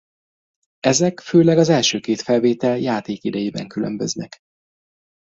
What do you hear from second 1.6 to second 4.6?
első két felvétel játékidejében különböznek.